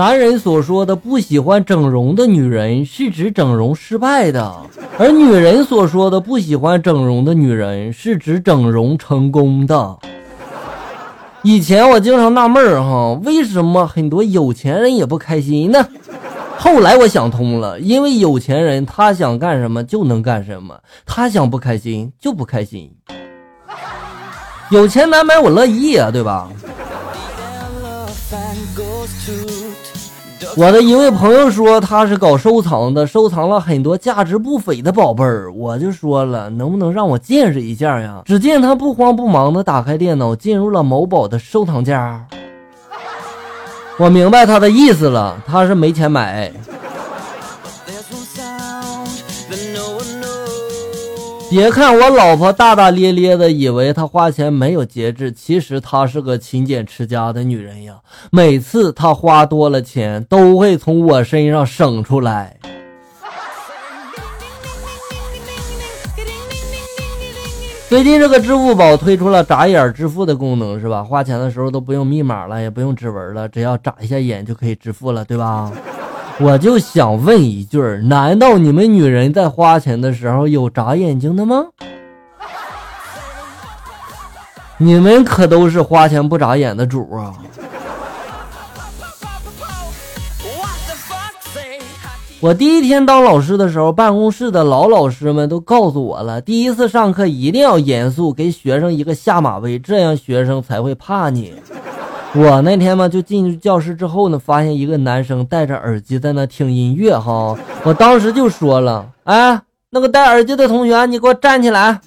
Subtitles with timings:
[0.00, 4.50] 男人所说的不喜欢整容的女人，是指整容失败的；
[4.96, 9.98] 而女人所说的不喜欢整容的女人，是指整容成功的。
[11.42, 15.86] 以前我经常纳闷儿哈，为什么很多有钱人也不开心呢？
[16.56, 22.90] 后来我想通了，因为有钱人他想干什么就能干什么，他想不开心就不开心。
[24.70, 26.48] 有钱难买我乐意啊，对吧？
[30.56, 35.52] 我的一位朋友说他是搞收藏的，收藏了很多价值不菲的宝贝儿。
[35.52, 38.22] 我就说了，能不能让我见识一下呀？
[38.24, 42.26] 只见他不慌不忙的打开电脑，进入了某宝的收藏夹。
[43.96, 46.50] 我明白他的意思了，他是没钱买。
[51.50, 57.96] 别看我老婆大大咧咧的，以为她花钱没有节制，其实她是个勤俭持家的女人呀。
[58.30, 62.56] 每次她花多了钱，都会从我身上省出来。
[67.88, 71.02] 最近这个支付宝推出了眨眼支付的功能，是吧？
[71.02, 75.72] 花钱的时候都不用密码了，也不用指纹了，只要眨一下眼就可以支付了，对吧？
[76.42, 81.66] 我就想问一句难道你们女人在花钱的时候有眨眼睛的吗？
[84.78, 87.34] 你们可都是花钱不眨眼的主啊！
[92.40, 101.52] 我第一天当老师的时候，办公室的老老师们都告诉我了，第一次上课一定要严肃，给学生一个下马威，这样学生才会怕你。
[102.32, 112.00] 我那天嘛，就进去教室之后呢，发现一个男生戴着耳机在那听音乐哈，我当时就说了，哎，那个戴耳机的同学，你给我站起来。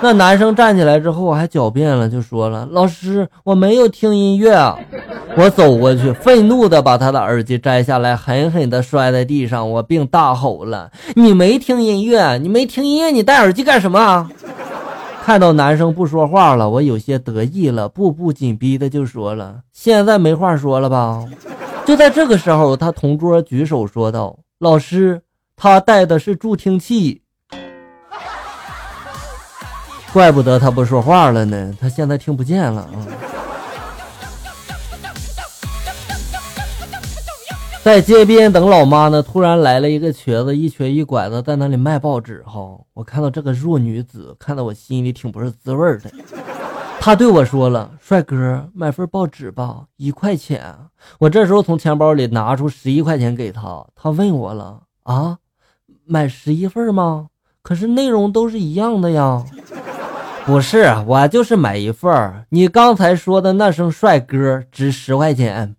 [0.00, 4.54] 那男生站起来之后还狡辩了，就说了，老师，我没有听音乐。
[5.36, 14.28] 我走过去，愤怒的把他的耳机摘下来，狠狠的摔在地上，我并大吼了，你没听音乐，你没听音乐，你戴耳机干什么？
[15.28, 21.22] 看到男生不说话了，我有些得意了，步步紧逼的就说了：“现在没话说了吧？”
[21.84, 25.20] 就在这个时候，他同桌举手说道：“老师，
[25.54, 27.20] 他带的是助听器。”
[30.14, 32.96] 怪不得他不说话了呢，他现在听不见了啊。
[37.88, 42.42] 在街边等老妈呢，突然来了一个瘸子，一瘸一拐的在那里卖报纸。
[42.44, 46.10] 哈，我看到这个弱女子，看到我心里挺不是滋味的。
[47.00, 50.74] 他对我说了：“帅哥，买份报纸吧，一块钱。”
[51.18, 53.82] 我这时候从钱包里拿出十一块钱给他。
[53.96, 55.38] 他问我了：“啊，
[56.04, 57.28] 买十一份吗？
[57.62, 59.42] 可是内容都是一样的呀。
[60.44, 62.44] ”不是，我就是买一份。
[62.50, 65.74] 你刚才说的那声“帅哥”值十块钱。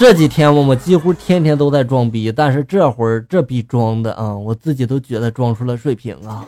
[0.00, 6.42] 这几天我我几乎天天都在装逼，但是这会儿这逼装的啊，我自己都觉得装出了水平啊。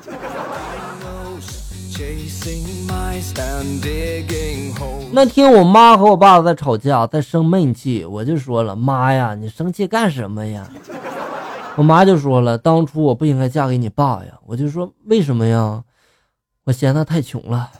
[5.12, 10.66] 那天我妈和我爸在吵架，在生闷气，我就说了：“妈呀，你生气干什么呀？”
[11.76, 15.84] 我妈就说了：“当初我不应该嫁给你爸呀。”我就说：“为什么呀？
[16.64, 17.70] 我嫌他太穷了。”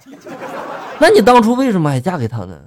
[1.00, 2.60] 那你当初为什么还嫁给他呢？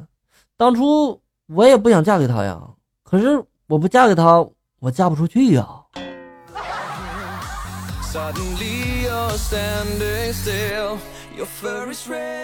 [0.58, 2.60] 当初我也不想嫁给他呀。
[3.08, 4.44] 可是我不嫁给他，
[4.80, 5.68] 我嫁不出去呀。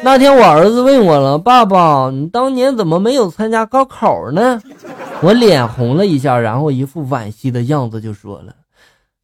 [0.03, 4.61] 那天我儿子问我了：“爸爸，你当年怎么没有参加高考呢？”
[5.23, 8.53] 我脸红了一下，然后一副惋惜的样子就说了：“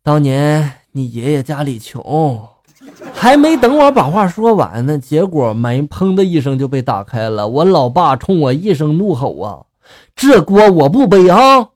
[0.02, 2.48] 当年你爷爷家里穷。”
[3.14, 9.67] 还没等我把话说完呢，结果门砰的一声就被打开了，我老爸冲我一声怒吼啊！
[10.16, 11.68] 这锅我不背啊！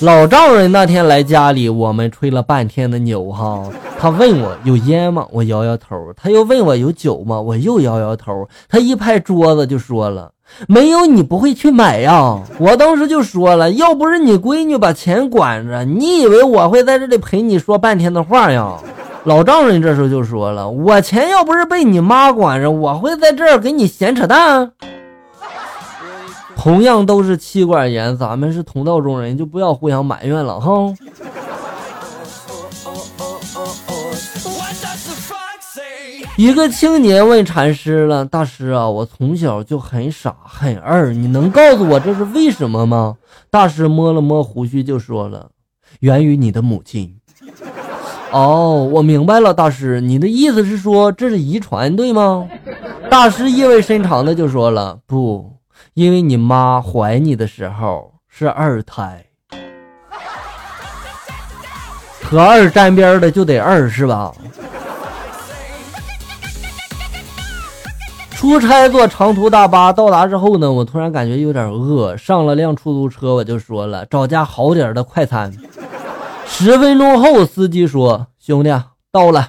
[0.00, 3.62] 老丈人那天来家里，我们吹了半天的牛哈。
[4.00, 5.26] 他问我有烟吗？
[5.30, 6.12] 我摇摇头。
[6.16, 7.40] 他又问我有酒吗？
[7.40, 8.48] 我又摇摇头。
[8.68, 10.32] 他一拍桌子就说了
[10.66, 18.76] ：“没有你不会去买呀！”我当时就说了：“要不是你闺女把钱管着，你以为我会在这里陪你说半天的话呀？”
[19.24, 24.72] 老丈人这时候就说了：“我钱要不是被你妈管着，我会在这儿给你闲扯淡。”
[26.56, 30.92] 同样都是妻管严，咱们是同道中人，就不要互相埋怨了哈。
[36.36, 43.16] 一个青年问禅师了：“大师啊，我从小就很傻很二，你能告诉我这是为什么吗？”
[43.50, 45.50] 大师摸了摸胡须就说了
[46.00, 47.18] ：“源于你的母亲。”
[48.32, 52.48] 哦，我明白了，大师，你的意思是说这是遗传，对吗？
[53.10, 55.52] 大师意味深长的就说了，不，
[55.92, 59.26] 因为你妈怀你的时候是二胎，
[62.22, 64.32] 和二沾边的就得二，是吧？
[68.30, 75.52] 出差坐长途大巴到达之后呢，我突然感觉有点饿，上了辆出租车，我就说了找家好点的快餐。
[76.54, 78.70] 十分钟后，司机说：“兄弟，
[79.10, 79.48] 到了。”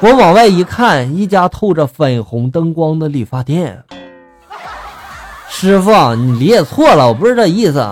[0.00, 3.84] 我往外一看，一家透着粉红灯光的理发店。
[5.48, 7.86] 师傅，你理解错了，我不是这意思。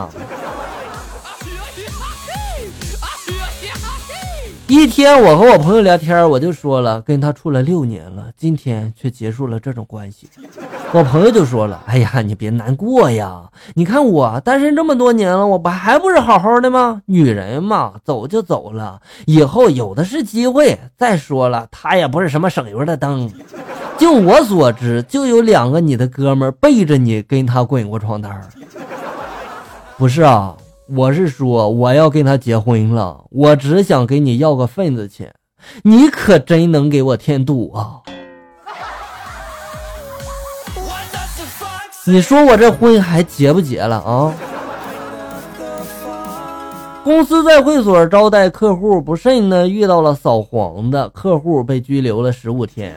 [4.68, 10.28] 一天，我和我朋友聊天，我就说了，跟他处了六年了，今天却结束了这种关系。
[10.92, 13.42] 我朋友就说了：“哎呀，你别难过呀，
[13.74, 17.00] 你看我单身这么多年了，我不还不是好好的吗？
[17.06, 20.78] 女人嘛，走就走了，以后有的是机会。
[20.98, 23.30] 再说了，他也不是什么省油的灯。
[23.96, 28.38] 就我所知，就有两个你的哥们背着你跟他滚过床单
[29.96, 30.54] 不是啊。”
[30.90, 35.34] 我是说，我要跟他结婚了，我只想给你要个份子钱，
[35.82, 38.00] 你可真能给我添堵啊！
[42.06, 44.32] 你说我这婚还结不结了啊？
[47.04, 52.96] 公司在会所招待客户不慎呢，遇到了扫黄的客户，被拘留了十五天。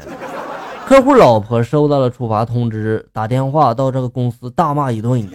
[0.86, 5.28] 客户老婆收到了处罚通知，打电话到这个公司大骂一顿。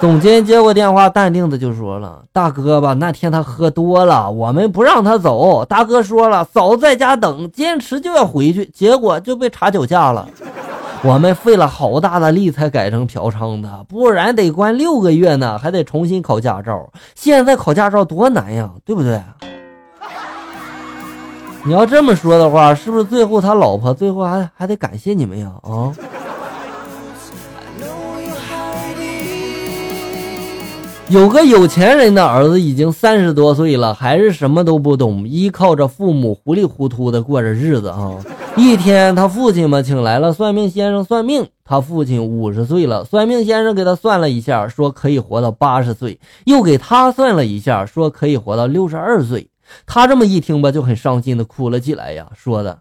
[0.00, 5.62] 总监接过电话，淡定的就说了：“大哥吧，那天他喝多了，我们不让他走。
[5.66, 10.26] 大哥说了，嫂子在家等，坚持就要回去，结果就被查酒驾了。
[11.04, 16.90] 我们费了好大的力才改成嫖娼的，不然得关六个月呢，还得重新考驾照。
[17.14, 19.20] 现在考驾照多难呀，对不对？
[21.62, 25.52] 你要这么说的话，是不是最后他老婆最后还还得感谢你们呀？
[25.62, 25.92] 啊？”
[31.10, 38.14] 有个有钱人的儿子已经三十多岁了，还是什么都不懂，依靠着父母糊里糊涂的过着日子啊。
[38.56, 49.48] 一天，他父亲嘛请来了算命先生算命，他父亲五十岁了，算命先生给他算了一下，说可以活到八十岁，又给他算了一下，说可以活到六十二岁。
[49.86, 52.78] 他这么一听吧，就很伤心的哭了起来呀，说的：“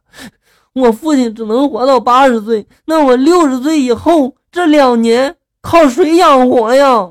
[0.75, 7.09] 我父亲只能活到八十岁，那我六十岁以后这两年靠谁养活呀？”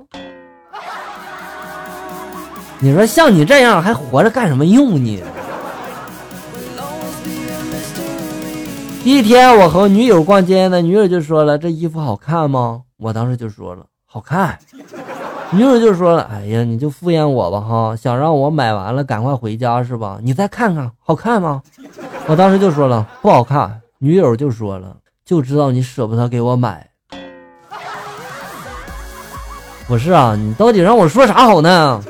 [2.80, 5.20] 你说像你这样还活着干什么用呢？
[9.04, 14.58] 一天我和女友逛街呢，女友就说了：“这衣服好看吗？”我当时就说了：“好看。”
[15.50, 20.18] 女友就说了：“哎呀，你就敷衍我吧哈，想让我买完了赶快回家是吧？
[20.22, 21.62] 你再看看好看吗？”
[22.28, 26.86] 我当时就说了：“不好看。”女友就说了：“就知道你舍不得给我买。”
[29.88, 32.02] 不是啊，你到底让我说啥好呢？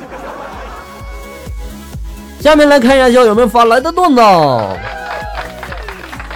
[2.48, 4.22] 下面来看一下小友们发来的段子。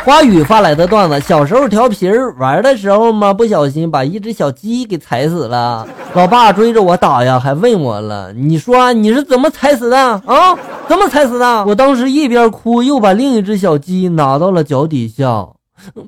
[0.05, 5.89] 花语发来的段子：小时候调皮儿玩的时候嘛，不小心把一只小鸡给踩死了。
[6.13, 10.55] 老爸追着我打呀，还问我了：“你说你是怎么踩死的啊？
[10.87, 15.25] 怎么踩死的？”我当时一边哭，又把另一只小鸡拿到了脚底下。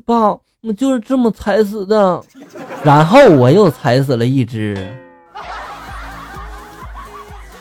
[0.05, 2.21] 爸，我就是这么踩死的。
[2.83, 4.87] 然后我又踩死了一只。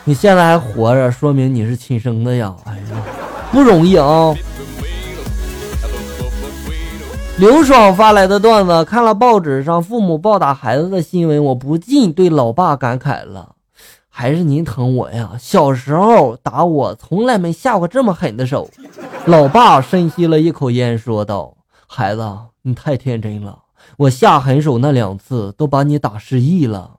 [0.06, 2.54] 你现在还活着，说明你是亲生的呀！
[2.64, 3.02] 哎呀，
[3.50, 4.34] 不容易啊！
[7.38, 13.54] 刘爽发来的段子，看了报纸上父母暴打孩子的新闻，我不禁对老爸感慨了：
[14.10, 15.30] 还是您疼我呀！
[15.40, 18.68] 小时候打我，从来没下过这么狠的手。
[19.24, 21.56] 老爸深吸了一口烟，说道
[21.88, 22.30] ：“孩子，
[22.60, 23.58] 你太天真了，
[23.96, 26.90] 我下狠手那两次，都把你打失忆了。”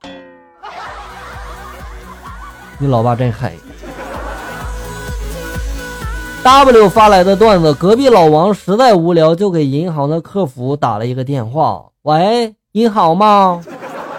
[2.77, 3.51] 你老爸真狠。
[6.44, 11.86] W 发来的段子：隔壁老王实在无聊，就给银行的客服打了一个电话。
[12.03, 13.62] 喂，你好吗？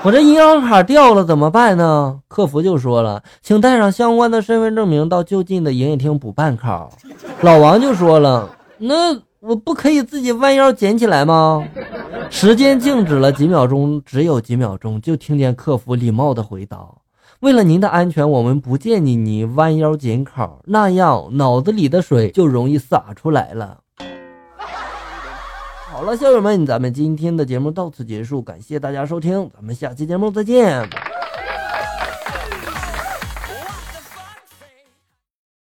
[0.03, 2.21] 我这银行卡掉了，怎么办呢？
[2.29, 6.89] 客服就说了，请带上相关的身份证明到就近的营业厅补办卡。
[7.43, 8.49] 老王就说了，
[8.79, 11.63] 那我不可以自己弯腰捡起来吗？
[12.31, 16.79] 时间静止了几秒钟，只有几秒钟，就听见客服礼貌的回答。
[17.41, 23.79] 为了您的安全，我们不建议您弯腰捡口，那样脑子里的水就容易洒出来了。
[25.89, 31.16] 好了，校友们，咱们今天的节目到此结束，感谢大家收听，咱们下期节目再见。